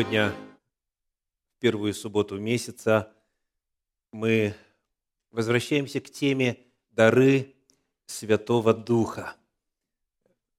[0.00, 0.32] Сегодня,
[1.56, 3.12] в первую субботу месяца,
[4.12, 4.54] мы
[5.30, 6.56] возвращаемся к теме
[6.88, 7.54] «Дары
[8.06, 9.36] Святого Духа».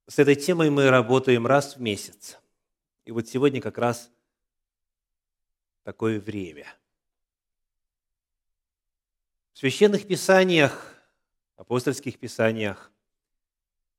[0.06, 2.38] С этой темой мы работаем раз в месяц.
[3.06, 4.12] И вот сегодня как раз
[5.86, 6.68] такое время.
[9.54, 11.02] В священных писаниях,
[11.56, 12.92] апостольских писаниях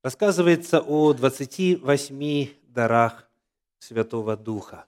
[0.03, 3.29] рассказывается о 28 дарах
[3.79, 4.87] Святого Духа.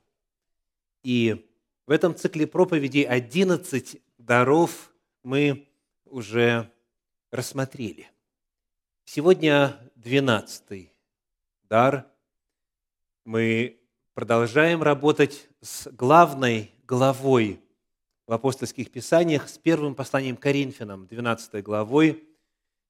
[1.05, 1.47] И
[1.85, 4.91] в этом цикле проповедей 11 даров
[5.21, 5.69] мы
[6.05, 6.71] уже
[7.29, 8.09] рассмотрели.
[9.03, 10.91] Сегодня 12
[11.69, 12.11] дар.
[13.23, 13.79] Мы
[14.15, 17.61] продолжаем работать с главной главой
[18.25, 22.27] в апостольских писаниях, с первым посланием Коринфянам, 12 главой,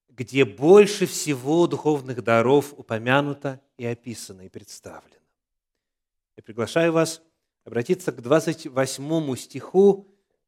[0.08, 5.20] где больше всего духовных даров упомянуто и описано и представлено.
[6.34, 7.20] Я приглашаю вас
[7.66, 10.06] обратиться к 28 стиху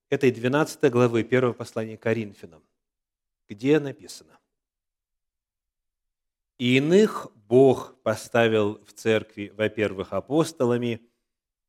[0.08, 2.62] этой 12 главы первого послания Коринфянам,
[3.48, 4.38] где написано
[6.58, 11.02] «И иных Бог поставил в церкви, во-первых, апостолами,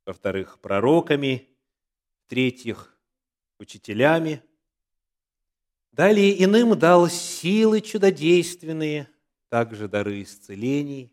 [0.05, 1.50] во-вторых, пророками,
[2.25, 2.95] в-третьих,
[3.58, 4.44] учителями,
[5.92, 9.09] далее иным дал силы чудодейственные,
[9.50, 11.11] также дары исцелений,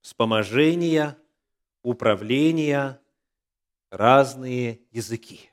[0.00, 1.16] вспоможения–
[1.82, 2.99] управления,
[3.90, 5.50] разные языки.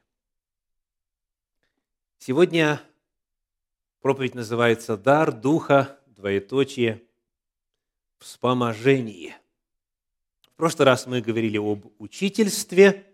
[2.19, 2.81] Сегодня
[3.99, 7.03] проповедь называется «Дар Духа, двоеточие,
[8.19, 9.35] вспоможение».
[10.51, 13.05] В прошлый раз мы говорили об учительстве,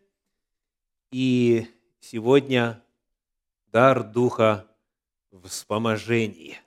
[1.12, 1.68] и
[2.00, 2.82] сегодня
[3.68, 4.68] дар Духа
[5.44, 6.62] вспоможение.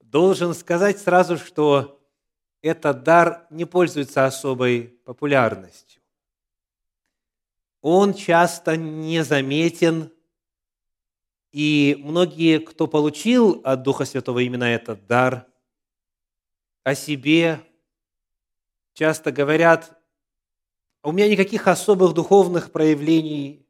[0.00, 2.00] Должен сказать сразу, что
[2.60, 6.00] этот дар не пользуется особой популярностью.
[7.86, 10.10] Он часто незаметен,
[11.52, 15.46] и многие, кто получил от Духа Святого именно этот дар,
[16.82, 17.60] о себе
[18.94, 20.00] часто говорят,
[21.02, 23.68] у меня никаких особых духовных проявлений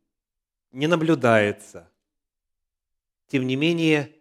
[0.71, 1.91] не наблюдается.
[3.27, 4.15] Тем не менее,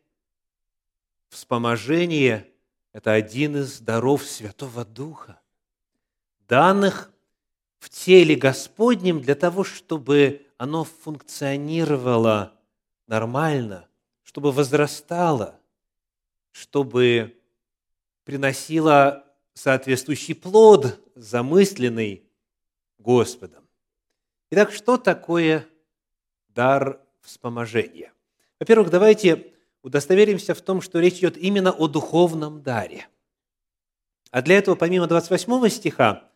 [1.29, 2.51] вспоможение–
[2.93, 5.39] это один из даров Святого Духа,
[6.47, 7.12] данных
[7.83, 12.53] в теле Господнем для того, чтобы оно функционировало
[13.07, 13.89] нормально,
[14.23, 15.59] чтобы возрастало,
[16.51, 17.37] чтобы
[18.23, 22.23] приносило соответствующий плод, замысленный
[22.99, 23.67] Господом.
[24.49, 25.67] Итак, что такое
[26.47, 28.13] дар вспоможения?
[28.61, 29.51] Во-первых, давайте
[29.81, 33.09] удостоверимся в том, что речь идет именно о духовном даре.
[34.31, 36.29] А для этого, помимо 28 стиха,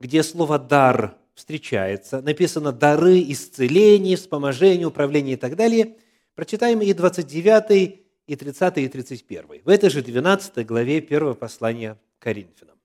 [0.00, 5.96] где слово «дар» встречается, написано «дары исцеления, вспоможения, управления» и так далее,
[6.34, 9.62] прочитаем и 29, и 30, и 31.
[9.64, 12.78] В этой же 12 главе первого послания Коринфянам.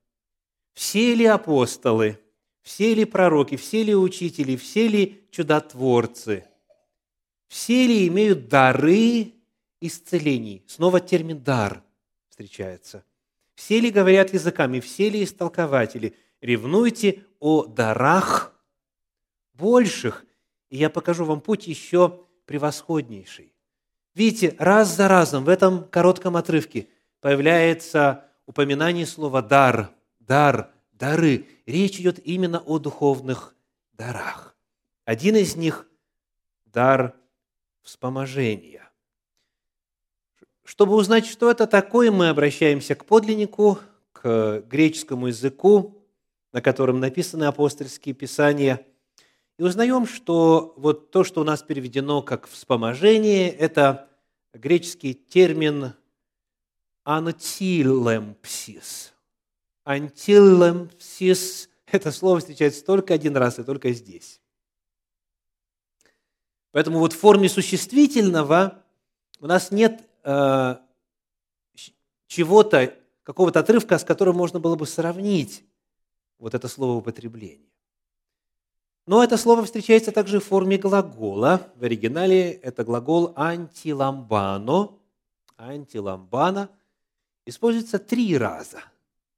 [0.73, 2.19] «Все ли апостолы,
[2.61, 6.45] все ли пророки, все ли учители, все ли чудотворцы,
[7.47, 9.33] все ли имеют дары
[9.81, 10.63] исцелений.
[10.65, 11.83] Снова термин «дар»
[12.29, 13.03] встречается.
[13.53, 16.15] Все ли говорят языками, все ли истолкователи?
[16.43, 18.53] Ревнуйте о дарах
[19.53, 20.25] больших,
[20.69, 23.53] и я покажу вам путь еще превосходнейший.
[24.13, 26.89] Видите, раз за разом в этом коротком отрывке
[27.21, 31.47] появляется упоминание слова «дар», «дар», «дары».
[31.65, 33.55] Речь идет именно о духовных
[33.93, 34.53] дарах.
[35.05, 35.87] Один из них–
[36.65, 37.15] дар
[37.83, 38.91] вспоможения.
[40.65, 43.79] Чтобы узнать, что это такое, мы обращаемся к подлиннику,
[44.11, 46.02] к греческому языку,
[46.53, 48.87] на котором написаны апостольские писания,
[49.57, 54.07] и узнаем, что вот то, что у нас переведено как «вспоможение», это
[54.53, 55.93] греческий термин
[57.03, 59.13] «антилемпсис».
[59.83, 64.39] «Антилемпсис»– это слово встречается только один раз и только здесь.
[66.71, 68.81] Поэтому вот в форме существительного
[69.41, 70.77] у нас нет Э,
[72.27, 75.63] чего-то, какого-то отрывка, с которым можно было бы сравнить
[76.43, 77.71] вот это слово употребление.
[79.05, 81.71] Но это слово встречается также в форме глагола.
[81.77, 84.89] В оригинале это глагол антиламбано.
[85.55, 86.69] Антиламбана
[87.45, 88.83] используется три раза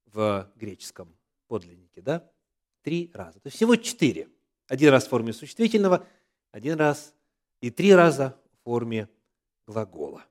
[0.08, 1.16] в греческом
[1.48, 2.02] подлиннике.
[2.02, 2.28] Да?
[2.82, 3.40] Три раза.
[3.40, 4.28] То есть всего четыре.
[4.68, 6.08] Один раз в форме существительного,
[6.52, 7.14] один раз
[7.62, 9.10] и три раза в форме
[9.68, 10.26] глагола.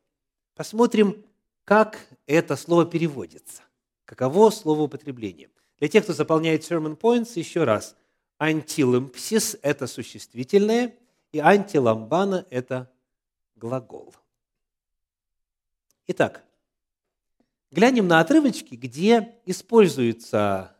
[0.57, 1.25] Посмотрим,
[1.63, 3.63] как это слово переводится.
[4.07, 5.51] Каково слово употребление.
[5.79, 7.97] Для тех, кто заполняет sermon points, еще раз.
[8.39, 10.95] антилымпсис– это существительное,
[11.33, 12.91] и антиламбана– это
[13.57, 14.15] глагол.
[16.07, 16.45] Итак,
[17.71, 20.77] глянем на отрывочки, где используется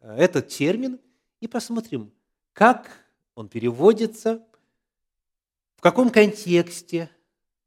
[0.00, 1.00] э, этот термин,
[1.40, 2.12] и посмотрим,
[2.52, 2.90] как
[3.34, 4.44] он переводится,
[5.76, 7.10] в каком контексте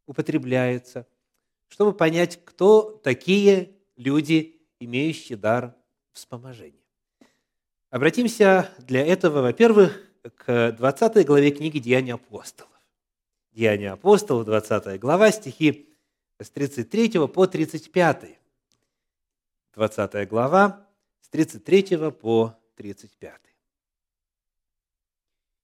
[0.06, 1.07] употребляется,
[1.69, 5.75] чтобы понять, кто такие люди, имеющие дар
[6.18, 6.84] вспоможения.
[7.90, 10.04] Обратимся для этого, во-первых,
[10.36, 12.72] к 20 главе книги «Деяния апостолов».
[13.52, 15.96] Деяния апостолов, 20 глава, стихи
[16.40, 18.40] с 33 по 35.
[19.74, 20.88] 20 глава,
[21.22, 23.42] с 33 по 35.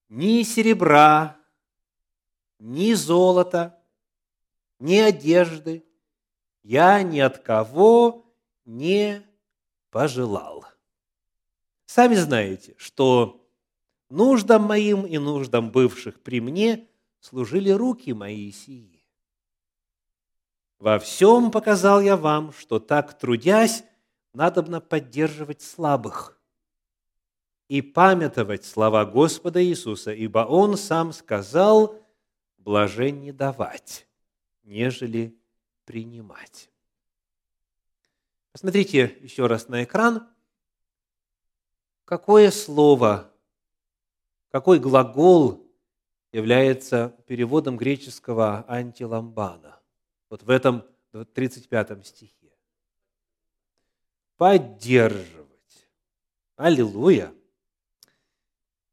[0.10, 1.38] «Ни серебра,
[2.60, 3.78] ни золота,
[4.80, 5.84] ни одежды
[6.64, 8.26] я ни от кого
[8.66, 9.22] не
[9.94, 10.66] пожелал».
[11.86, 13.48] Сами знаете, что
[14.10, 16.88] нуждам моим и нуждам бывших при мне
[17.20, 19.06] служили руки мои сии.
[20.80, 23.84] Во всем показал я вам, что так трудясь,
[24.34, 26.42] надобно поддерживать слабых
[27.68, 32.04] и памятовать слова Господа Иисуса, ибо Он сам сказал,
[32.58, 34.08] блажен давать,
[34.64, 35.38] нежели
[35.86, 36.73] принимать.
[38.54, 40.30] Посмотрите еще раз на экран.
[42.06, 43.32] Какое слово,
[44.52, 45.68] какой глагол
[46.32, 49.80] является переводом греческого антиламбана?
[50.30, 50.86] Вот в этом
[51.34, 52.54] 35 стихе.
[54.38, 55.88] Поддерживать.
[56.56, 57.34] Аллилуйя.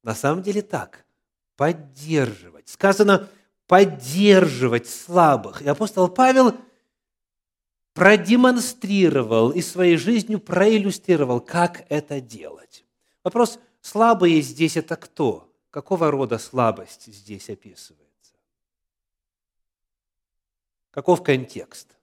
[0.03, 1.05] На самом деле так.
[1.57, 2.71] Поддерживать.
[2.71, 3.29] Сказано
[3.67, 5.61] поддерживать слабых.
[5.61, 6.57] И апостол Павел
[7.93, 12.85] продемонстрировал и своей жизнью проиллюстрировал, как это делать.
[13.25, 15.53] Вопрос, слабые здесь это кто?
[15.71, 18.35] Какого рода слабость здесь описывается?
[20.91, 21.97] Каков контекст?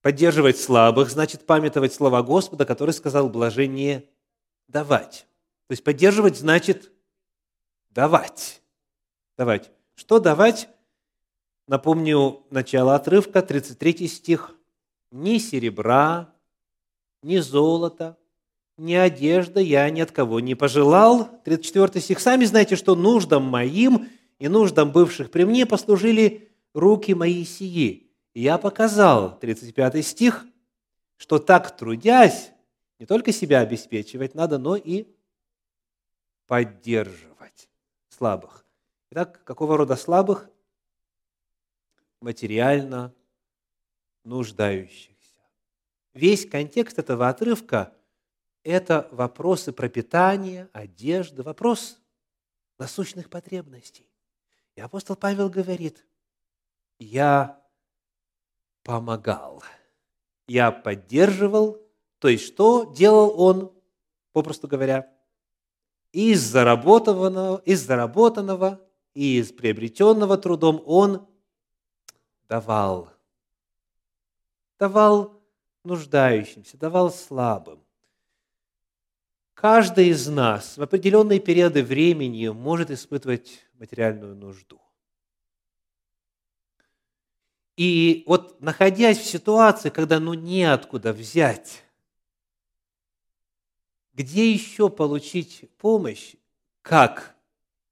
[0.00, 4.08] Поддерживать слабых значит памятовать слова Господа, который сказал блажение
[4.66, 5.26] давать.
[5.68, 6.90] То есть поддерживать значит
[7.90, 8.62] давать.
[9.36, 9.70] Давать.
[9.94, 10.68] Что давать?
[11.68, 14.54] Напомню начало отрывка, 33 стих.
[15.10, 16.32] «Ни серебра,
[17.22, 18.16] ни золота,
[18.78, 21.28] ни одежда я ни от кого не пожелал».
[21.44, 22.20] 34 стих.
[22.20, 24.08] «Сами знаете, что нуждам моим–
[24.42, 28.10] и нуждам бывших при мне послужили руки мои сии.
[28.34, 30.44] Я показал, 35 стих,
[31.16, 32.50] что так трудясь,
[32.98, 35.06] не только себя обеспечивать надо, но и
[36.48, 37.68] поддерживать
[38.08, 38.64] слабых.
[39.12, 40.50] Итак, какого рода слабых?
[42.22, 43.12] Материально
[44.24, 45.40] нуждающихся.
[46.14, 47.92] Весь контекст этого отрывка–
[48.62, 51.98] это вопросы пропитания, одежды, вопрос
[52.78, 54.08] насущных потребностей.
[54.76, 56.06] И апостол Павел говорит,
[56.98, 57.60] я
[58.84, 59.62] помогал,
[60.46, 61.80] я поддерживал,
[62.18, 63.72] то есть что делал он,
[64.32, 65.12] попросту говоря,
[66.12, 68.80] из заработанного, из заработанного
[69.14, 71.26] и из приобретенного трудом он
[72.48, 73.10] давал.
[74.78, 75.40] Давал
[75.84, 77.82] нуждающимся, давал слабым.
[79.54, 84.80] Каждый из нас в определенные периоды времени может испытывать материальную нужду.
[87.76, 91.82] И вот находясь в ситуации, когда ну неоткуда взять,
[94.12, 96.34] где еще получить помощь,
[96.82, 97.34] как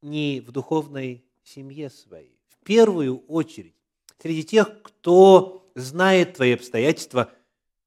[0.02, 2.37] не в духовной семье своей?
[2.49, 3.75] В первую очередь,
[4.21, 7.33] среди тех, кто знает твои обстоятельства,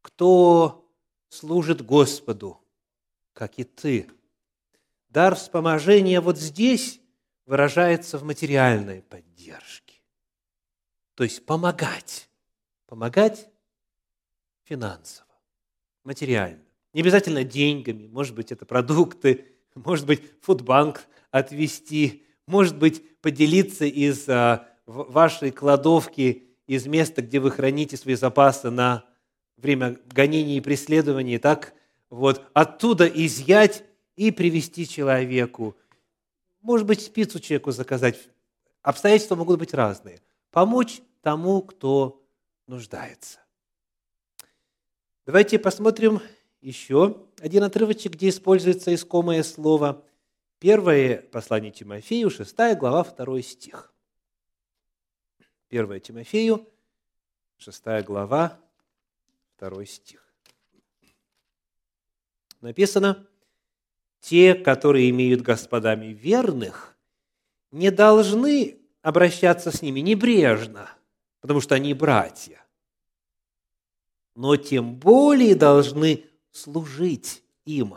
[0.02, 0.90] кто
[1.30, 2.60] служит Господу,
[3.34, 4.10] как и ты.
[5.10, 7.00] Дар вспоможения вот здесь
[7.46, 10.02] выражается в материальной поддержке.
[11.16, 12.30] То есть помогать.
[12.88, 13.50] Помогать
[14.64, 15.28] финансово,
[16.04, 16.64] материально.
[16.94, 24.30] Не обязательно деньгами, может быть, это продукты, может быть, фудбанк отвести, может быть, поделиться из
[24.30, 29.04] а, вашей кладовки, из места, где вы храните свои запасы на
[29.58, 31.74] время гонений и преследований, так
[32.10, 33.84] вот, оттуда изъять
[34.16, 35.76] и привести человеку
[36.64, 38.18] может быть, спицу человеку заказать.
[38.82, 40.22] Обстоятельства могут быть разные.
[40.50, 42.26] Помочь тому, кто
[42.68, 43.40] нуждается.
[45.26, 46.22] Давайте посмотрим
[46.62, 50.06] еще один отрывочек, где используется искомое слово.
[50.60, 53.93] Первое послание Тимофею, 6 глава, 2 стих.
[55.74, 56.70] 1 Тимофею,
[57.58, 58.60] 6 глава,
[59.58, 60.24] 2 стих.
[62.62, 63.28] написано,
[64.20, 66.96] те, которые имеют господами верных,
[67.72, 70.92] не должны обращаться с ними небрежно,
[71.42, 72.64] потому что они братья,
[74.36, 77.96] но тем более должны служить им,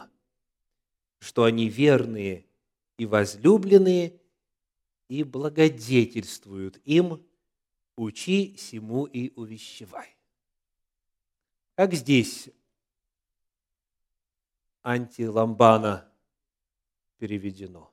[1.19, 2.47] что они верные
[2.97, 4.19] и возлюбленные,
[5.09, 7.23] и благодетельствуют им,
[7.97, 10.15] учи сему и увещевай.
[11.75, 12.49] Как здесь
[14.83, 16.09] антиламбана
[17.19, 17.91] переведено?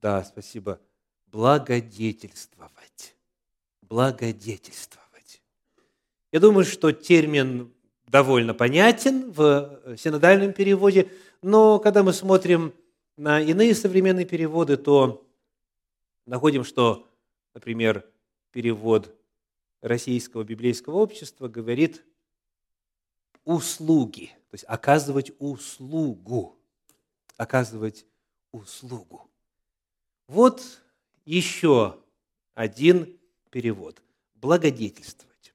[0.00, 0.80] Да, спасибо.
[1.26, 3.14] Благодетельствовать.
[3.82, 5.42] Благодетельствовать.
[6.32, 7.72] Я думаю, что термин
[8.06, 12.74] довольно понятен в синодальном переводе, но когда мы смотрим
[13.16, 15.26] на иные современные переводы, то
[16.26, 17.08] находим, что,
[17.54, 18.08] например,
[18.50, 19.14] перевод
[19.80, 22.04] Российского библейского общества говорит
[23.44, 26.56] услуги, то есть оказывать услугу,
[27.36, 28.06] оказывать
[28.52, 29.28] услугу.
[30.28, 30.62] Вот
[31.24, 31.98] еще
[32.54, 33.18] один
[33.50, 34.00] перевод–
[34.34, 35.54] благодетельствовать.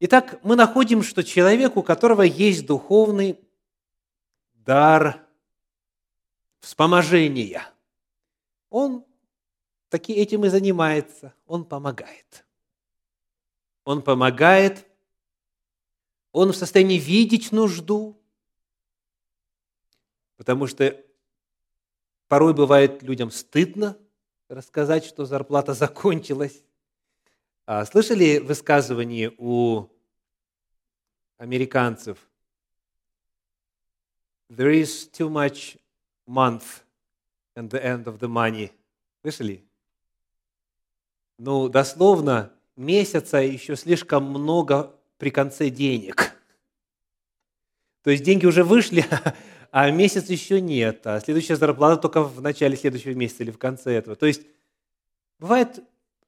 [0.00, 3.38] Итак, мы находим, что человек, у которого есть духовный
[4.54, 5.26] дар
[6.60, 7.68] вспоможения,
[8.70, 9.04] он
[9.94, 12.44] таки этим и занимается, он помогает
[13.84, 14.86] он помогает,
[16.32, 18.20] он в состоянии видеть нужду,
[20.36, 21.00] потому что
[22.28, 23.96] порой бывает людям стыдно
[24.48, 26.64] рассказать, что зарплата закончилась.
[27.66, 29.88] А слышали высказывание у
[31.38, 32.18] американцев?
[34.50, 35.78] There is too much
[36.26, 36.84] month
[37.54, 38.70] and the end of the money.
[39.22, 39.64] Слышали?
[41.38, 46.32] Ну, дословно, месяца еще слишком много при конце денег.
[48.02, 49.04] То есть деньги уже вышли,
[49.70, 53.94] а месяц еще нет, а следующая зарплата только в начале следующего месяца или в конце
[53.94, 54.16] этого.
[54.16, 54.42] То есть
[55.38, 55.82] бывает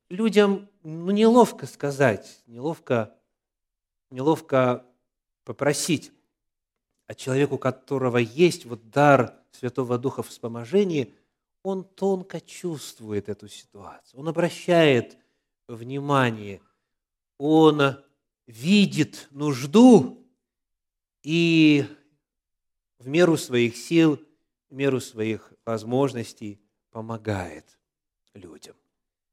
[0.08, 3.14] людям ну, неловко сказать, неловко,
[4.10, 4.84] неловко
[5.44, 6.12] попросить,
[7.06, 11.14] а человеку, у которого есть вот дар Святого Духа в вспоможении,
[11.66, 15.18] он тонко чувствует эту ситуацию, он обращает
[15.66, 16.60] внимание.
[17.38, 17.96] Он
[18.46, 20.24] видит нужду
[21.24, 21.84] и
[23.00, 24.20] в меру своих сил,
[24.70, 26.60] в меру своих возможностей
[26.92, 27.78] помогает
[28.32, 28.76] людям.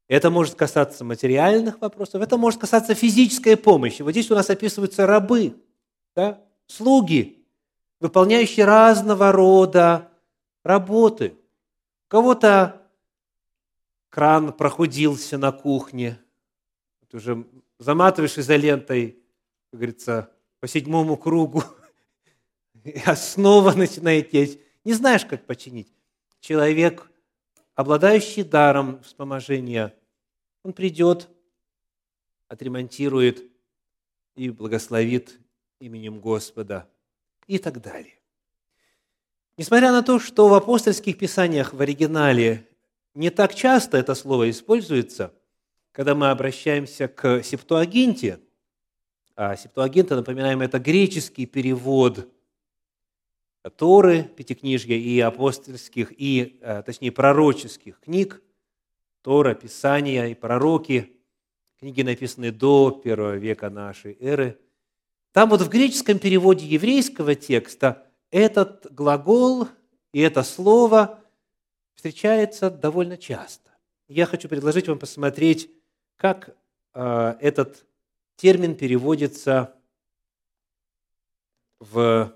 [0.08, 4.02] Это может касаться материальных вопросов, это может касаться физической помощи.
[4.02, 5.54] Вот здесь у нас описываются рабы,
[6.16, 6.42] да?
[6.66, 7.46] слуги,
[8.00, 10.10] выполняющие разного рода
[10.64, 11.38] работы.
[12.14, 12.80] Кого-то
[14.08, 16.20] кран прохудился на кухне,
[17.08, 17.44] ты уже
[17.80, 19.18] заматываешь изолентой,
[19.72, 20.30] как говорится,
[20.60, 21.64] по седьмому кругу,
[22.84, 24.60] и снова начинает течь.
[24.84, 25.92] Не знаешь, как починить.
[26.38, 27.10] Человек,
[27.74, 29.92] обладающий даром вспоможения,
[30.62, 31.28] он придет,
[32.46, 33.42] отремонтирует
[34.36, 35.40] и благословит
[35.80, 36.88] именем Господа
[37.48, 38.20] и так далее.
[39.56, 42.68] Несмотря на то, что в апостольских писаниях в оригинале
[43.14, 45.32] не так часто это слово используется–
[45.94, 48.40] когда мы обращаемся к Септуагинте,
[49.36, 52.28] а Септуагинта, напоминаем, это греческий перевод
[53.76, 58.42] Торы, Пятикнижья и апостольских, и, э, точнее, пророческих книг,
[59.22, 61.16] Тора, Писания и пророки,
[61.78, 64.58] книги, написанные до первого века нашей эры.
[65.30, 69.68] Там вот в греческом переводе еврейского текста этот глагол
[70.12, 71.20] и это слово
[71.94, 73.70] встречается довольно часто.
[74.08, 75.70] Я хочу предложить вам посмотреть
[76.16, 76.56] как
[76.94, 77.86] э, этот
[78.34, 79.72] термин переводится
[81.78, 82.34] в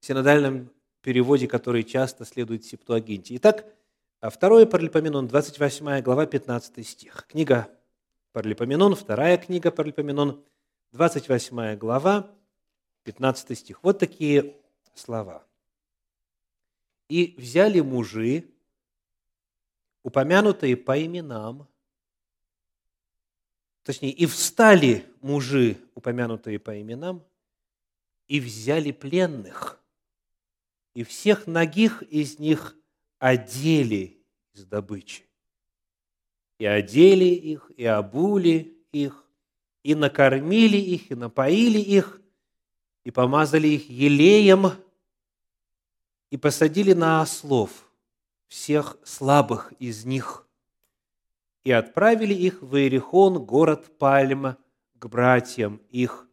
[0.00, 0.70] синодальном
[1.02, 3.36] переводе, который часто следует Септуагинте.
[3.36, 3.66] Итак,
[4.20, 7.26] а второе Паралипоменон, 28 глава, 15 стих.
[7.28, 7.68] Книга
[8.32, 10.42] Паралипоменон, вторая книга Паралипоменон,
[10.92, 12.30] 28 глава,
[13.04, 13.82] 15 стих.
[13.82, 14.56] Вот такие
[14.94, 15.46] слова.
[17.08, 18.48] «И взяли мужи,
[20.02, 21.68] упомянутые по именам,
[23.82, 27.24] точнее, и встали мужи, упомянутые по именам,
[28.28, 29.80] и взяли пленных,
[30.94, 32.76] и всех ногих из них
[33.18, 34.22] одели
[34.54, 35.24] из добычи.
[36.58, 39.28] И одели их, и обули их,
[39.82, 42.21] и накормили их, и напоили их,
[43.04, 44.72] и помазали их елеем,
[46.30, 47.90] и посадили на ослов
[48.48, 50.46] всех слабых из них–
[51.64, 54.58] и отправили их в Иерихон, город Пальма,
[54.94, 56.28] к братьям их,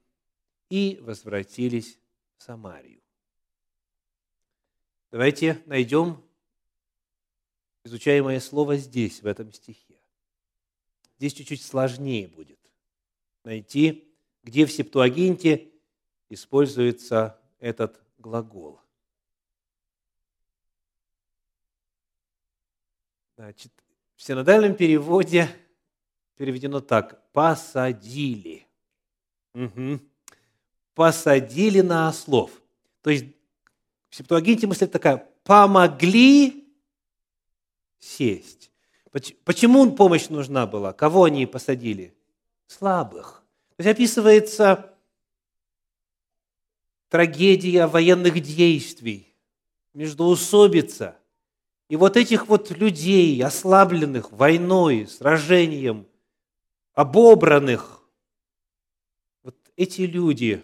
[0.69, 1.99] и возвратились
[2.37, 3.01] в Самарию.
[5.11, 6.23] Давайте найдем
[7.83, 9.99] изучаемое слово здесь, в этом стихе.
[11.17, 12.59] Здесь чуть-чуть сложнее будет
[13.43, 15.71] найти, где в Септуагинте
[16.29, 18.79] используется этот глагол.
[23.35, 23.71] Значит,
[24.15, 25.49] в синодальном переводе
[26.35, 27.31] переведено так.
[27.31, 28.67] Посадили.
[29.53, 29.99] Угу.
[30.93, 32.51] Посадили на ослов.
[33.01, 33.25] То есть
[34.09, 35.25] в Септуагинте мысль такая.
[35.43, 36.67] Помогли
[37.97, 38.71] сесть.
[39.43, 40.93] Почему помощь нужна была?
[40.93, 42.15] Кого они посадили?
[42.67, 43.43] Слабых.
[43.77, 44.88] То есть описывается
[47.09, 49.33] трагедия военных действий,
[49.93, 51.15] междоусобица–
[51.89, 56.05] и вот этих вот людей, ослабленных войной, сражением,
[56.93, 57.99] обобранных,
[59.43, 60.63] вот эти люди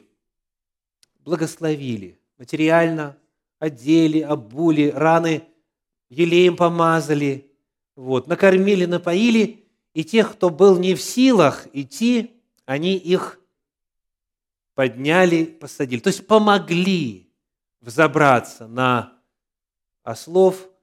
[1.21, 3.17] благословили, материально
[3.57, 5.43] одели, обули, раны
[6.09, 7.51] елеем помазали,
[7.95, 9.63] вот, накормили, напоили,
[9.95, 12.35] и тех, кто был не в силах идти,
[12.65, 13.39] они их
[14.75, 15.99] подняли, посадили.
[15.99, 17.33] То есть помогли
[17.81, 19.13] взобраться на
[20.03, 20.69] ослов–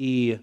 [0.00, 0.40] и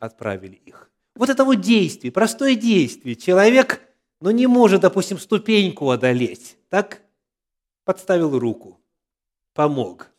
[0.00, 0.90] отправили их.
[1.14, 3.14] Вот это вот действие, простое действие.
[3.14, 3.80] Человек,
[4.20, 6.58] ну, не может, допустим, ступеньку одолеть.
[6.70, 7.02] Так
[7.84, 8.80] подставил руку,
[9.54, 10.10] помог.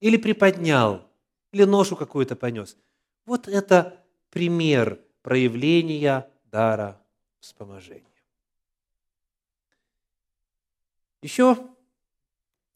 [0.00, 1.08] Или приподнял,
[1.52, 2.76] или ношу какую-то понес.
[3.24, 7.00] Вот это пример проявления дара
[7.38, 8.02] вспоможения.
[11.22, 11.56] Еще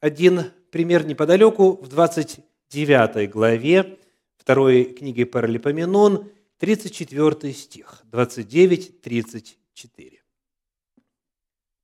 [0.01, 3.99] один пример неподалеку, в 29 главе
[4.37, 10.19] второй книги Паралипоменон, 34 стих, 29-34.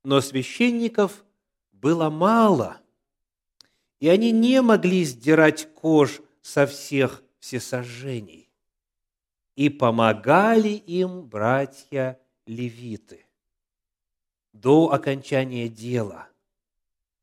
[0.02, 1.24] Но священников
[1.70, 2.80] было мало,
[4.00, 8.50] и они не могли сдирать кож со всех всесожжений.
[9.54, 13.26] И помогали им братья левиты
[14.52, 16.28] до окончания дела.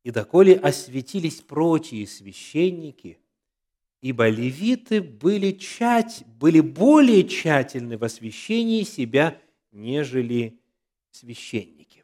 [0.05, 3.19] И доколе осветились прочие священники–
[4.05, 9.41] ибо левиты были, тщать, были более тщательны в освящении себя,
[9.71, 10.59] нежели
[11.09, 12.03] священники.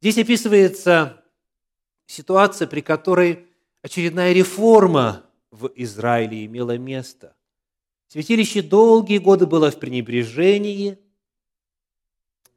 [0.00, 1.24] Здесь описывается
[2.06, 3.46] ситуация, при которой
[3.82, 7.36] очередная реформа в Израиле имела место.
[8.08, 10.98] Святилище долгие годы было в пренебрежении,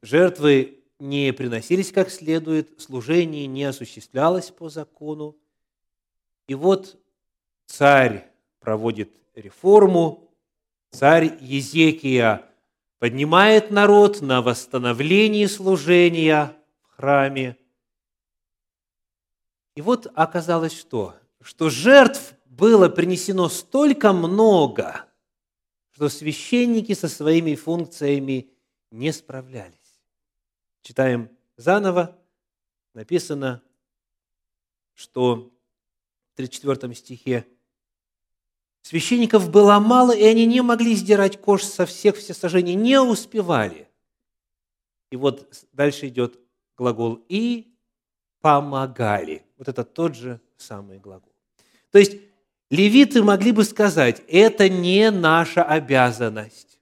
[0.01, 5.35] жертвы не приносились как следует, служение не осуществлялось по закону.
[6.47, 6.97] И вот
[7.65, 8.27] царь
[8.59, 10.29] проводит реформу,
[10.91, 12.49] царь Езекия
[12.99, 17.57] поднимает народ на восстановление служения в храме.
[19.75, 21.15] И вот оказалось что?
[21.41, 25.05] Что жертв было принесено столько много,
[25.91, 28.49] что священники со своими функциями
[28.91, 29.74] не справлялись.
[30.85, 32.15] Читаем заново,
[32.93, 33.63] написано,
[34.93, 35.51] что
[36.31, 37.47] в 34 стихе
[38.83, 43.89] Священников было мало, и они не могли сдирать кож со всех всесожжений, не успевали.
[45.09, 46.39] И вот дальше идет
[46.77, 47.75] глагол «и
[48.41, 49.43] помогали».
[49.57, 51.33] Вот это тот же самый глагол.
[51.89, 52.17] То есть
[52.69, 56.74] левиты могли бы сказать, это не наша обязанность.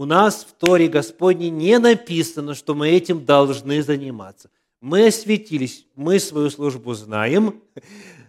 [0.00, 4.48] У нас в Торе Господне не написано, что мы этим должны заниматься.
[4.80, 7.62] Мы осветились, мы свою службу знаем,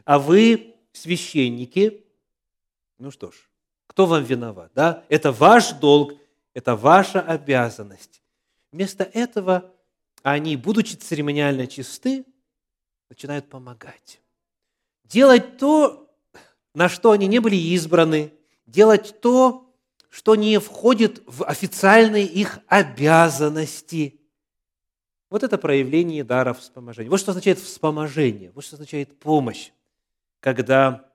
[0.04, 2.04] а вы, священники,
[3.00, 3.36] ну что ж,
[3.88, 4.74] кто вам виноват?
[4.76, 5.06] Да?
[5.08, 6.12] Это ваш долг,
[6.54, 8.22] это ваша обязанность.
[8.74, 9.72] Вместо этого
[10.24, 12.26] они, будучи церемониально чисты,
[13.10, 14.20] начинают помогать.
[15.06, 16.14] Делать то,
[16.74, 18.34] на что они не были избраны,
[18.66, 19.71] делать то,
[20.12, 24.19] что не входит в официальные их обязанности.
[25.30, 27.10] Вот это проявление дара вспоможения.
[27.10, 29.71] Вот что означает вспоможение, вот что означает помощь,
[30.41, 31.10] когда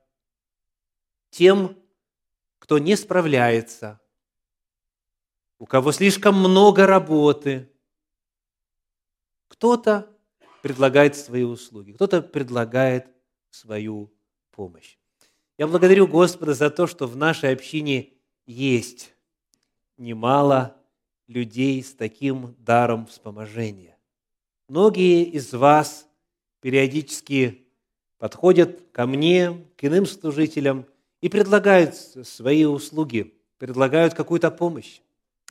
[1.29, 1.77] тем,
[2.59, 4.01] кто не справляется,
[5.59, 7.71] у кого слишком много работы.
[9.49, 10.11] Кто-то
[10.63, 13.09] предлагает свои услуги, кто-то предлагает
[13.51, 14.11] свою
[14.51, 14.97] помощь.
[15.59, 18.16] Я благодарю Господа за то, что в нашей общине
[18.47, 19.13] есть
[19.97, 20.77] немало
[21.27, 23.97] людей с таким даром вспоможения.
[24.69, 26.09] Многие из вас
[26.61, 27.67] периодически
[28.19, 30.87] подходят ко мне, к иным служителям
[31.21, 35.01] и предлагают свои услуги, предлагают какую-то помощь.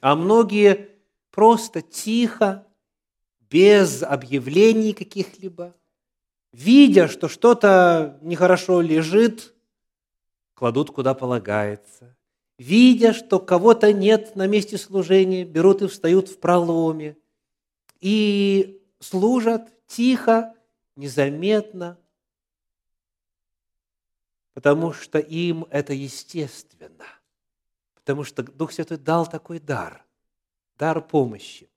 [0.01, 0.89] А многие
[1.31, 2.65] просто тихо,
[3.49, 5.75] без объявлений каких-либо,
[6.51, 9.53] видя, что что-то нехорошо лежит,
[10.53, 12.15] кладут куда полагается.
[12.57, 17.17] Видя, что кого-то нет на месте служения, берут и встают в проломе.
[17.99, 20.55] И служат тихо,
[20.95, 21.97] незаметно,
[24.53, 27.05] потому что им это естественно,
[27.93, 30.05] потому что Дух Святой дал такой дар,
[30.77, 31.69] дар помощи.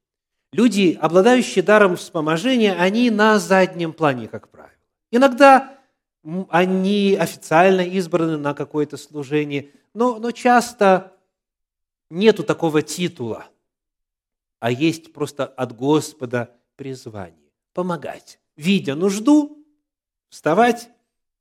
[0.53, 4.73] Люди, обладающие даром вспоможения, они на заднем плане, как правило.
[5.11, 5.78] Иногда
[6.51, 11.13] они официально избраны на какое-то служение, но, но часто
[12.11, 13.47] нету такого титула,
[14.59, 19.65] а есть просто от Господа призвание– помогать, видя нужду,
[20.29, 20.91] вставать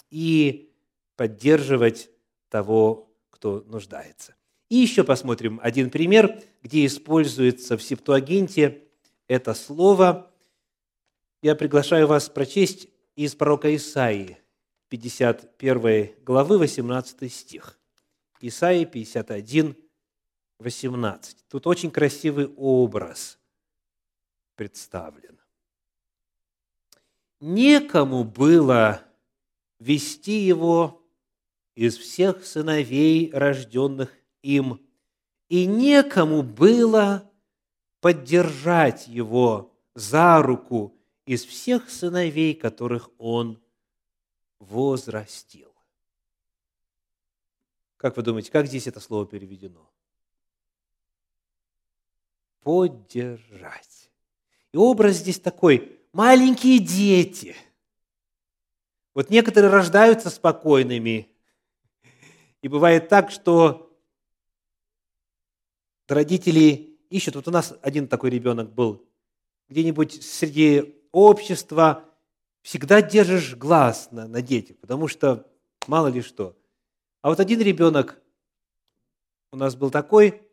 [0.10, 0.72] и
[1.16, 2.10] поддерживать
[2.50, 4.36] того, кто нуждается.
[4.70, 8.84] И еще посмотрим один пример, где используется в Септуагинте
[9.28, 10.32] это слово.
[11.42, 14.38] Я приглашаю вас прочесть из пророка Исаии,
[14.90, 17.80] 51 главы, 18 стих.
[18.40, 19.76] Исаии 51,
[20.60, 21.46] 18.
[21.50, 23.40] Тут очень красивый образ
[24.56, 25.40] представлен.
[27.40, 29.04] Некому было
[29.80, 31.04] вести его
[31.76, 34.82] из всех сыновей, рожденных им,
[35.50, 37.32] и некому было
[38.02, 43.62] поддержать его за руку из всех сыновей, которых он
[44.60, 45.74] возрастил.
[47.98, 49.90] Как вы думаете, как здесь это слово переведено?
[52.62, 54.12] Поддержать.
[54.72, 57.56] И образ здесь такой, маленькие дети.
[59.14, 61.32] Вот некоторые рождаются спокойными,
[62.62, 63.98] и бывает так, что
[66.08, 67.36] родители ищут.
[67.36, 69.08] Вот у нас один такой ребенок был.
[69.70, 72.06] Где-нибудь среди общества
[72.68, 75.50] всегда держишь глаз на, на детях, потому что
[75.88, 76.54] мало ли что.
[77.22, 78.22] А вот один ребенок
[79.52, 80.46] у нас был такой,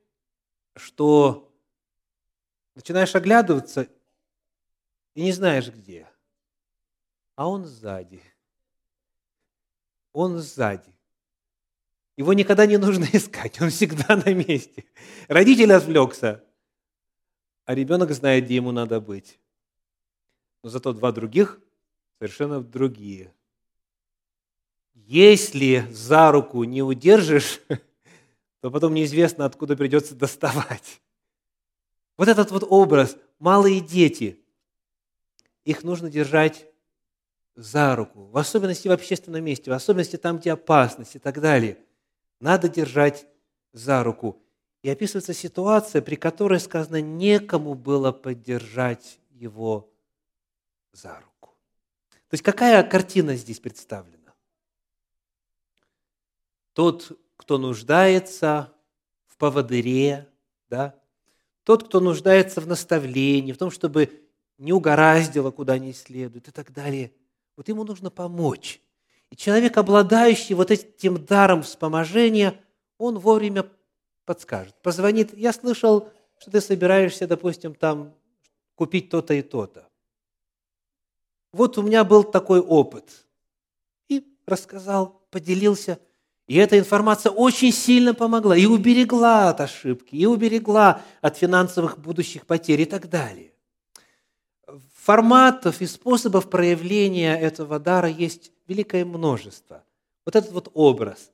[0.76, 1.52] что
[2.76, 3.88] начинаешь оглядываться
[5.14, 6.08] и не знаешь где.
[7.34, 8.22] А он сзади.
[10.12, 10.94] Он сзади.
[12.16, 14.84] Его никогда не нужно искать, он всегда на месте.
[15.26, 16.44] Родитель отвлекся,
[17.64, 19.40] а ребенок знает, где ему надо быть.
[20.62, 21.60] Но зато два других
[22.18, 23.32] совершенно другие.
[24.94, 27.60] Если за руку не удержишь,
[28.60, 31.02] то потом неизвестно, откуда придется доставать.
[32.16, 34.40] Вот этот вот образ, малые дети,
[35.64, 36.66] их нужно держать
[37.56, 41.78] за руку, в особенности в общественном месте, в особенности там, где опасность и так далее–
[42.44, 43.26] надо держать
[43.72, 44.42] за руку.
[44.82, 49.90] И описывается ситуация, при которой сказано, некому было поддержать его
[50.92, 51.33] за руку.
[52.34, 54.34] То есть какая картина здесь представлена?
[56.72, 58.72] Тот, кто нуждается
[59.28, 60.28] в поводыре,
[60.68, 60.96] да?
[61.62, 64.10] тот, кто нуждается в наставлении, в том, чтобы
[64.58, 67.12] не угораздило куда не следует и так далее.
[67.56, 68.80] Вот ему нужно помочь.
[69.30, 72.60] И человек, обладающий вот этим даром вспоможения,
[72.98, 73.64] он вовремя
[74.24, 75.38] подскажет, позвонит.
[75.38, 78.12] Я слышал, что ты собираешься, допустим, там
[78.74, 79.88] купить то-то и то-то.
[81.54, 83.26] Вот у меня был такой опыт.
[84.08, 86.00] И рассказал, поделился.
[86.48, 92.44] И эта информация очень сильно помогла и уберегла от ошибки, и уберегла от финансовых будущих
[92.44, 93.52] потерь и так далее.
[94.94, 99.84] Форматов и способов проявления этого дара есть великое множество.
[100.24, 101.30] Вот этот вот образ.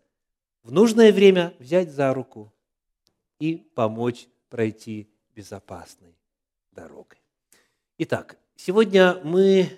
[0.62, 2.52] В нужное время взять за руку
[3.38, 6.14] и помочь пройти безопасной
[6.72, 7.22] дорогой.
[7.96, 9.70] Итак, сегодня мы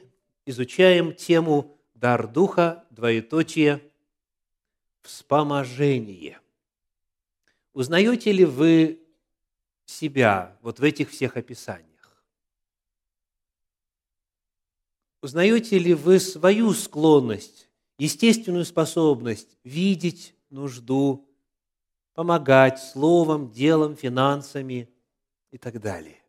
[0.46, 3.80] изучаем тему «Дар Духа», двоеточие,
[5.02, 6.40] «Вспоможение».
[7.72, 9.02] Узнаете ли вы
[9.84, 12.24] себя вот в этих всех описаниях?
[15.22, 21.28] Узнаете ли вы свою склонность, естественную способность видеть нужду,
[22.14, 24.90] помогать словом, делом, финансами
[25.50, 26.21] и так далее?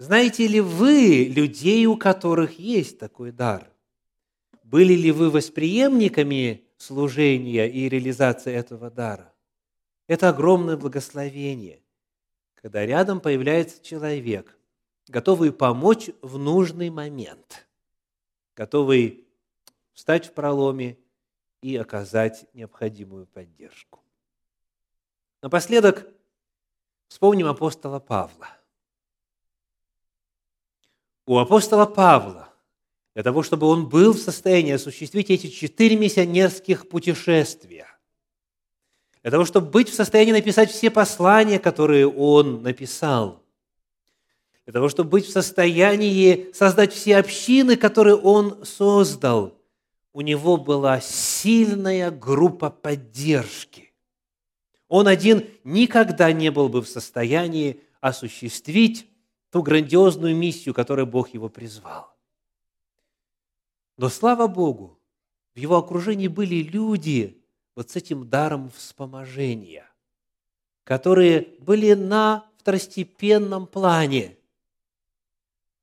[0.00, 3.70] Знаете ли вы людей, у которых есть такой дар?
[4.64, 9.30] Были ли вы восприемниками служения и реализации этого дара?
[10.06, 11.82] Это огромное благословение,
[12.54, 14.56] когда рядом появляется человек,
[15.06, 17.68] готовый помочь в нужный момент–
[18.56, 19.26] готовый
[19.92, 20.96] встать в проломе
[21.60, 24.02] и оказать необходимую поддержку.
[25.42, 26.06] Напоследок
[27.08, 28.48] вспомним апостола Павла.
[31.30, 32.48] У апостола Павла
[33.14, 37.86] для того, чтобы он был в состоянии осуществить эти четыре миссионерских путешествия,
[39.22, 43.44] для того, чтобы быть в состоянии написать все послания, которые он написал,
[44.64, 49.56] для того, чтобы быть в состоянии создать все общины, которые он создал,
[50.12, 53.92] у него была сильная группа поддержки.
[54.88, 59.06] Он один никогда не был бы в состоянии осуществить
[59.50, 62.14] ту грандиозную миссию, которой Бог его призвал.
[63.96, 64.98] Но слава Богу,
[65.54, 67.42] в его окружении были люди
[67.74, 69.90] вот с этим даром вспоможения,
[70.84, 74.38] которые были на второстепенном плане,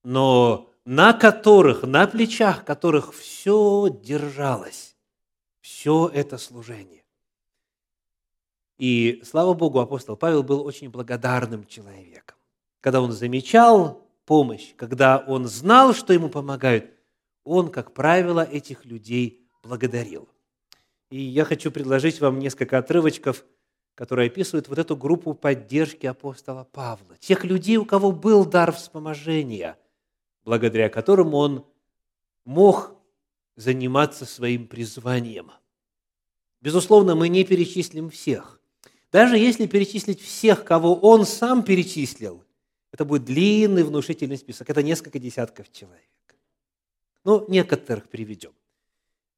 [0.03, 4.95] но на которых, на плечах которых все держалось,
[5.59, 7.03] все это служение.
[8.77, 12.36] И слава Богу, апостол Павел был очень благодарным человеком.
[12.81, 16.91] Когда он замечал помощь, когда он знал, что ему помогают,
[17.43, 20.29] он, как правило, этих людей благодарил.
[21.09, 23.45] И я хочу предложить вам несколько отрывочков,
[23.95, 27.17] которые описывают вот эту группу поддержки апостола Павла.
[27.19, 29.77] Тех людей, у кого был дар вспоможения,
[30.43, 31.65] благодаря которому он
[32.43, 32.95] мог
[33.55, 35.51] заниматься своим призванием.
[36.61, 38.59] Безусловно, мы не перечислим всех.
[39.11, 42.43] Даже если перечислить всех, кого он сам перечислил,
[42.97, 44.71] это будет длинный внушительный список.
[44.71, 46.09] Это несколько десятков человек.
[47.23, 48.55] Ну, некоторых приведем.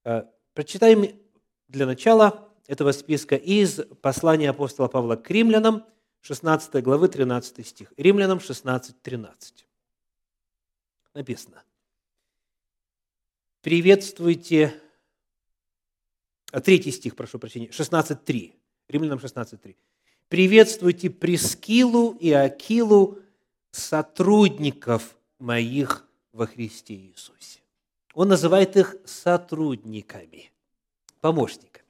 [0.06, 1.20] Э, прочитаем
[1.68, 5.86] для начала этого списка из послания апостола Павла к римлянам,
[6.22, 7.92] 16 главы, 13 стих.
[7.98, 9.68] Римлянам 16, 13.
[11.14, 11.62] Написано.
[13.60, 14.74] Приветствуйте,
[16.54, 18.54] а, третий стих, прошу прощения, 16.3.
[18.88, 19.76] Римлянам 16.3.
[20.30, 23.20] Приветствуйте Прескилу и Акилу,
[23.72, 27.60] сотрудников моих во Христе Иисусе.
[28.14, 30.52] Он называет их сотрудниками,
[31.22, 31.86] помощниками.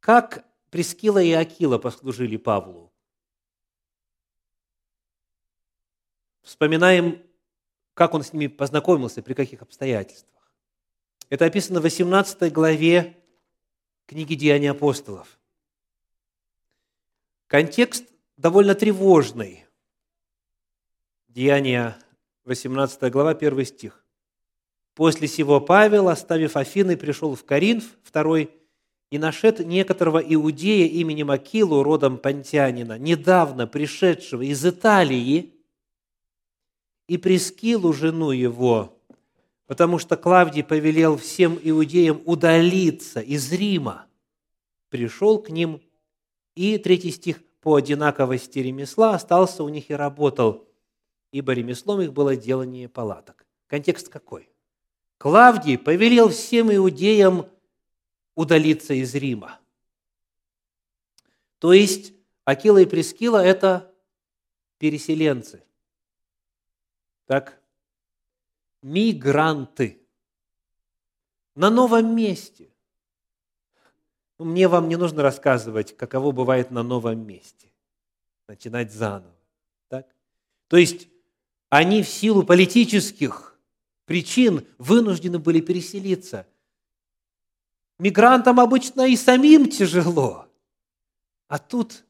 [0.00, 2.92] Как Прескила и Акила послужили Павлу?
[6.42, 7.22] Вспоминаем,
[7.94, 10.52] как он с ними познакомился, при каких обстоятельствах.
[11.28, 13.16] Это описано в 18 главе
[14.06, 15.38] книги «Деяния апостолов».
[17.48, 18.04] Контекст
[18.36, 19.65] довольно тревожный.
[21.36, 21.98] Деяния,
[22.46, 24.02] 18 глава, 1 стих.
[24.94, 28.48] После сего Павел, оставив Афины, пришел в Коринф, второй,
[29.10, 35.52] и нашед некоторого иудея именем Акилу, родом понтянина, недавно пришедшего из Италии,
[37.06, 38.98] и Прескилу, жену его,
[39.66, 44.06] потому что Клавдий повелел всем иудеям удалиться из Рима,
[44.88, 45.82] пришел к ним,
[46.54, 50.65] и третий стих, по одинаковости ремесла остался у них и работал,
[51.32, 53.46] ибо ремеслом их было делание палаток.
[53.66, 54.50] Контекст какой?
[55.18, 57.48] Клавдий повелел всем иудеям
[58.34, 59.58] удалиться из Рима.
[61.58, 62.12] То есть
[62.44, 63.92] Акила и Прескила– это
[64.78, 65.64] переселенцы.
[67.26, 67.60] Так?
[68.82, 70.00] Мигранты.
[71.54, 72.70] На новом месте.
[74.38, 77.72] Ну, мне вам не нужно рассказывать, каково бывает на новом месте.
[78.46, 79.34] Начинать заново.
[79.88, 80.06] Так?
[80.68, 81.08] То есть
[81.68, 83.58] они в силу политических
[84.04, 86.46] причин вынуждены были переселиться.
[87.98, 90.46] Мигрантам обычно и самим тяжело.
[91.48, 92.04] А тут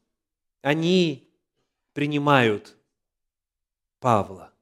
[0.63, 1.29] они
[1.93, 2.77] принимают
[4.01, 4.53] Павла.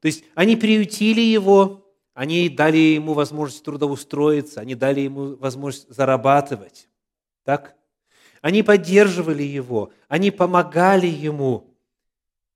[0.00, 6.88] То есть они приютили его, они дали ему возможность трудоустроиться, они дали ему возможность зарабатывать.
[7.44, 7.76] Так?
[8.40, 11.66] Они поддерживали его, они помогали ему–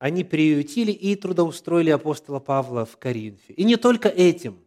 [0.05, 3.55] они приютили и трудоустроили апостола Павла в Коринфе.
[3.55, 4.59] И не только этим.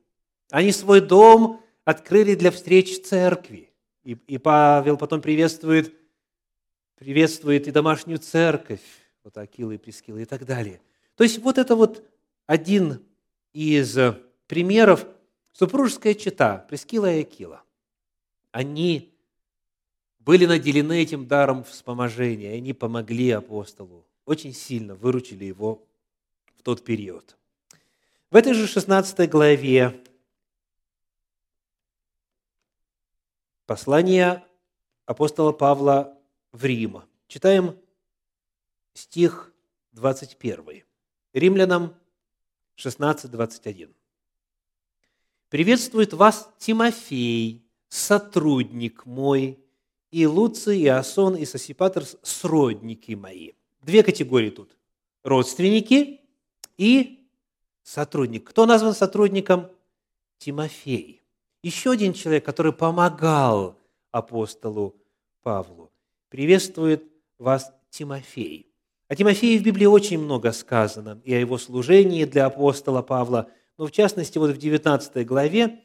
[0.50, 3.71] Они свой дом открыли для встреч церкви.
[4.04, 5.93] И, и Павел потом приветствует,
[6.95, 8.82] приветствует и домашнюю церковь,
[9.23, 10.82] вот Акила и Прескила и так далее.
[11.15, 12.04] То есть вот это вот
[12.47, 13.06] один
[13.54, 13.95] из
[14.47, 15.06] примеров
[15.52, 17.62] супружеская чета Прескила и Акила.
[18.52, 19.13] Они
[20.17, 25.87] были наделены этим даром вспоможения, и они помогли апостолу очень сильно выручили его
[26.57, 27.37] в тот период.
[28.29, 30.03] В этой же 16 главе
[33.65, 34.45] послание
[35.05, 36.19] апостола Павла
[36.51, 37.03] в Рим.
[37.27, 37.79] Читаем
[38.93, 39.53] стих
[39.93, 40.83] 21.
[41.31, 41.95] Римлянам
[42.75, 43.95] 16, 21.
[45.47, 49.57] «Приветствует вас Тимофей, сотрудник мой,
[50.11, 53.57] и Луций, и Асон, и Сосипатр, сродники мои».
[53.88, 54.76] Две категории тут.
[55.23, 56.19] Родственники
[56.78, 57.26] и
[57.84, 58.43] сотрудник.
[58.50, 59.69] Кто назван сотрудником?
[60.39, 61.23] Тимофей.
[61.63, 63.80] Еще один человек, который помогал
[64.12, 64.97] апостолу
[65.41, 65.89] Павлу.
[66.28, 67.02] Приветствует
[67.39, 68.69] вас Тимофей.
[69.08, 73.50] О Тимофее в Библии очень много сказано, и о его служении для апостола Павла.
[73.78, 75.80] Но в частности, вот в 19 главе,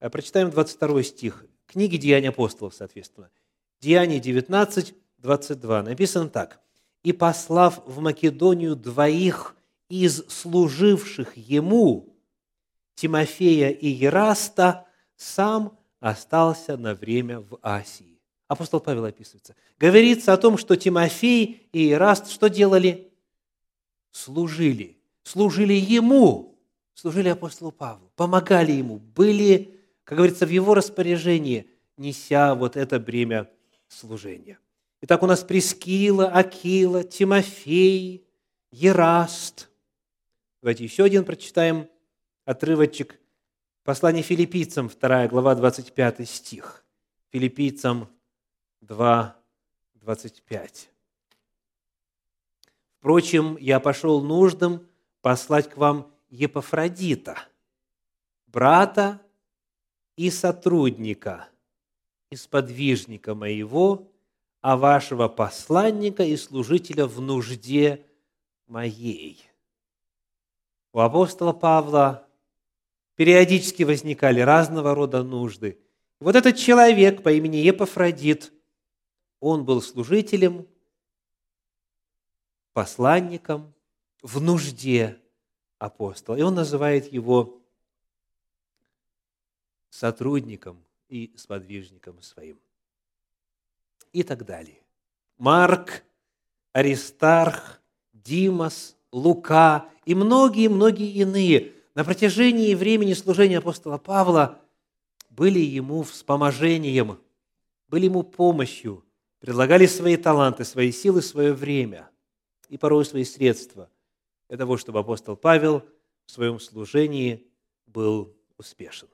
[0.00, 3.30] э, прочитаем 22 стих, книги Деяний апостолов, соответственно.
[3.78, 5.82] Деяния 19, 22.
[5.82, 6.62] Написано так.
[7.02, 9.56] «И послав в Македонию двоих
[9.88, 12.16] из служивших ему,
[12.94, 14.86] Тимофея и Ераста,
[15.16, 18.12] сам остался на время в Асии».
[18.52, 19.56] Апостол Павел описывается.
[19.78, 23.10] Говорится о том, что Тимофей и Ираст что делали?
[24.10, 24.98] Служили.
[25.22, 26.58] Служили ему,
[26.92, 33.48] служили апостолу Павлу, помогали ему, были, как говорится, в его распоряжении, неся вот это бремя
[33.88, 34.58] служения.
[35.04, 38.24] Итак, у нас Прескила, Акила, Тимофей,
[38.70, 39.68] Ераст.
[40.60, 41.88] Давайте еще один прочитаем
[42.44, 43.18] отрывочек.
[43.82, 46.84] Послание филиппийцам, 2 глава, 25 стих.
[47.32, 48.08] Филиппийцам
[48.82, 49.36] 2,
[49.94, 50.88] 25.
[53.00, 54.86] Впрочем, я пошел нужным
[55.20, 57.48] послать к вам Епафродита,
[58.46, 59.20] брата
[60.14, 61.48] и сотрудника,
[62.30, 64.11] и сподвижника моего,
[64.62, 68.06] а вашего посланника и служителя в нужде
[68.68, 69.44] моей.
[70.92, 72.28] У апостола Павла
[73.16, 75.80] периодически возникали разного рода нужды.
[76.20, 78.52] Вот этот человек по имени Епафродит,
[79.40, 80.68] он был служителем,
[82.72, 83.74] посланником
[84.22, 85.18] в нужде
[85.78, 86.36] апостола.
[86.36, 87.60] И он называет его
[89.90, 92.60] сотрудником и сподвижником своим
[94.12, 94.80] и так далее.
[95.38, 96.04] Марк,
[96.72, 97.80] Аристарх,
[98.12, 104.58] Димас, Лука и многие-многие иные на протяжении времени служения апостола Павла
[105.28, 107.18] были ему вспоможением,
[107.88, 109.04] были ему помощью,
[109.40, 112.08] предлагали свои таланты, свои силы, свое время
[112.68, 113.90] и порой свои средства
[114.48, 115.84] для того, чтобы апостол Павел
[116.24, 117.46] в своем служении
[117.86, 119.08] был успешен.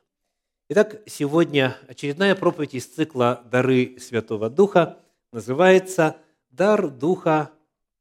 [0.70, 4.98] Итак, сегодня очередная проповедь из цикла «Дары Святого Духа»
[5.32, 6.18] называется
[6.50, 7.50] «Дар Духа,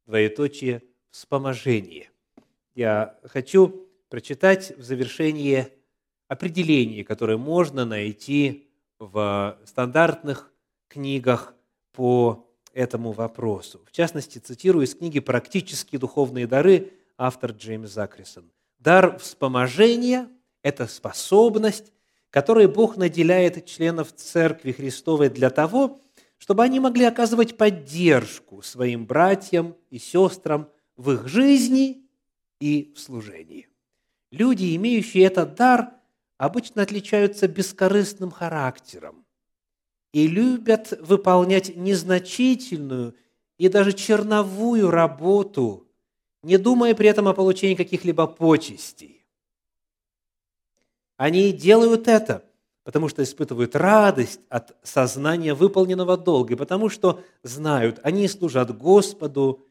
[0.06, 2.12] двоеточие, вспоможение».
[2.76, 5.70] Я хочу прочитать в завершении
[6.28, 8.68] определение, которое можно найти
[9.00, 10.52] в стандартных
[10.90, 11.56] книгах
[11.94, 13.80] по этому вопросу.
[13.86, 18.52] В частности, цитирую из книги «Практические духовные дары» автор Джеймс Закрисон.
[18.78, 20.28] Дар вспоможения–
[20.64, 21.94] это способность
[22.30, 26.02] которые Бог наделяет членов Церкви Христовой для того,
[26.38, 32.06] чтобы они могли оказывать поддержку своим братьям и сестрам в их жизни
[32.60, 33.68] и в служении.
[34.32, 35.94] Люди, имеющие этот дар,
[36.38, 39.26] обычно отличаются бескорыстным характером
[40.12, 43.16] и любят выполнять незначительную
[43.58, 45.88] и даже черновую работу,
[46.44, 49.17] не думая при этом о получении каких-либо почестей.
[51.18, 52.46] Они делают это,
[52.84, 59.68] потому что испытывают радость от сознания выполненного долга, и потому что знают, они служат Господу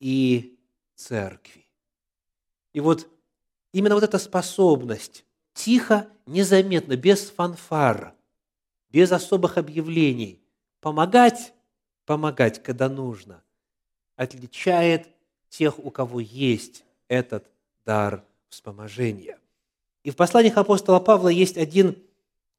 [0.00, 0.56] и
[0.94, 1.66] церкви.
[2.72, 3.08] И вот
[3.72, 8.14] именно вот эта способность тихо, незаметно, без фанфар,
[8.88, 10.40] без особых объявлений,
[10.80, 11.52] помогать,
[12.06, 13.42] помогать, когда нужно,
[14.16, 15.08] отличает
[15.48, 17.50] тех, у кого есть этот
[17.84, 19.41] дар вспоможения.
[20.04, 21.96] И в посланиях апостола Павла есть один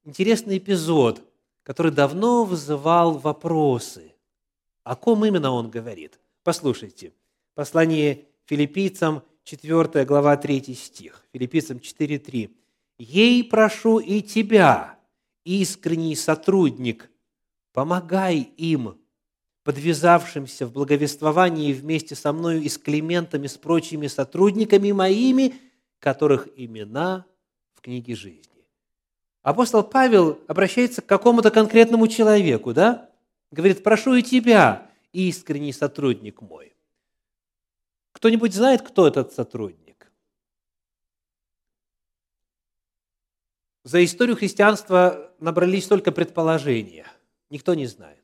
[0.05, 1.21] интересный эпизод,
[1.63, 4.13] который давно вызывал вопросы.
[4.83, 6.19] О ком именно он говорит?
[6.43, 7.13] Послушайте.
[7.53, 11.25] Послание филиппийцам, 4 глава, 3 стих.
[11.33, 12.49] Филиппийцам 4.3.
[12.97, 14.97] «Ей прошу и тебя,
[15.43, 17.09] искренний сотрудник,
[17.73, 18.97] помогай им,
[19.63, 25.55] подвязавшимся в благовествовании вместе со мною и с Климентами, с прочими сотрудниками моими,
[25.99, 27.25] которых имена
[27.83, 28.65] книги жизни.
[29.43, 33.09] Апостол Павел обращается к какому-то конкретному человеку, да?
[33.51, 36.73] Говорит, прошу и тебя, искренний сотрудник мой.
[38.13, 40.11] Кто-нибудь знает, кто этот сотрудник?
[43.83, 47.05] За историю христианства набрались только предположения.
[47.49, 48.23] Никто не знает.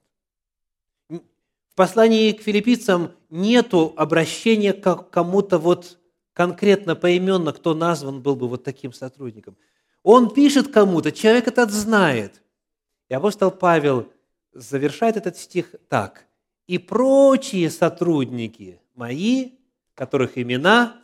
[1.10, 5.99] В послании к филиппийцам нету обращения к кому-то вот
[6.40, 9.58] конкретно поименно, кто назван был бы вот таким сотрудником.
[10.04, 12.42] Он пишет кому-то, человек этот знает.
[13.10, 14.10] И апостол Павел
[14.54, 16.28] завершает этот стих так.
[16.66, 19.52] «И прочие сотрудники мои,
[19.96, 21.02] которых имена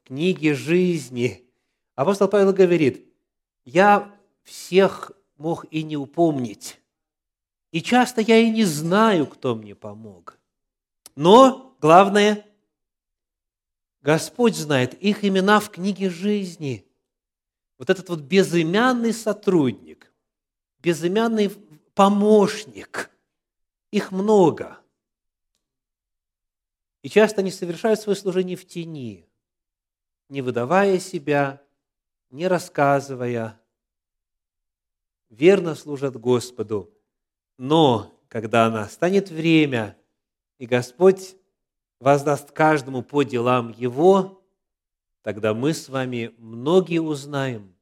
[0.00, 1.46] в книге жизни.
[1.94, 3.06] Апостол Павел говорит,
[3.66, 6.80] я всех мог и не упомнить.
[7.70, 10.38] И часто я и не знаю, кто мне помог.
[11.16, 12.46] Но главное,
[14.02, 16.84] Господь знает их имена в книге жизни.
[17.78, 20.12] Вот этот вот безымянный сотрудник,
[20.80, 21.50] безымянный
[21.94, 23.10] помощник,
[23.90, 24.78] их много.
[27.02, 29.26] И часто они совершают свое служение в тени,
[30.28, 31.62] не выдавая себя,
[32.30, 33.60] не рассказывая,
[35.30, 36.92] верно служат Господу.
[37.56, 39.96] Но когда настанет время,
[40.58, 41.36] и Господь
[42.02, 44.42] воздаст каждому по делам его,
[45.22, 47.76] тогда мы с вами многие узнаем,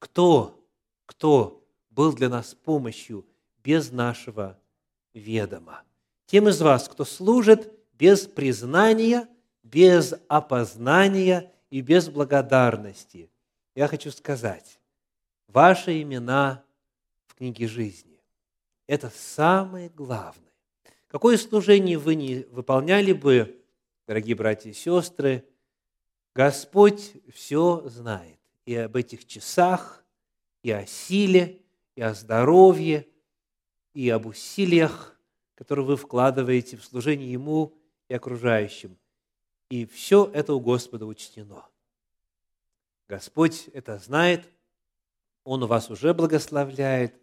[0.00, 0.60] кто,
[1.06, 3.24] кто был для нас помощью
[3.62, 4.58] без нашего
[5.14, 5.84] ведома.
[6.26, 9.28] Тем из вас, кто служит без признания,
[9.62, 13.30] без опознания и без благодарности,
[13.76, 14.80] я хочу сказать,
[15.46, 16.64] ваши имена
[17.28, 18.20] в книге жизни–
[18.88, 20.45] это самое главное.
[21.16, 23.58] Какое служение вы не выполняли бы,
[24.06, 25.48] дорогие братья и сестры,
[26.34, 30.04] Господь все знает и об этих часах,
[30.62, 31.62] и о силе,
[31.94, 33.08] и о здоровье,
[33.94, 35.18] и об усилиях,
[35.54, 37.72] которые вы вкладываете в служение Ему
[38.10, 38.98] и окружающим.
[39.70, 41.64] И все это у Господа учтено.
[43.08, 44.46] Господь это знает,
[45.44, 47.14] Он у вас уже благословляет,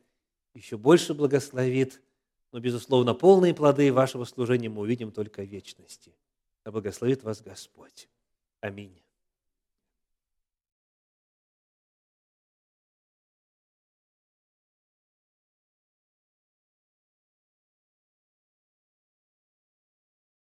[0.56, 2.02] еще больше благословит,
[2.54, 6.16] но, безусловно, полные плоды вашего служения мы увидим только в вечности.
[6.64, 8.10] Да благословит вас Господь.
[8.62, 9.03] Аминь.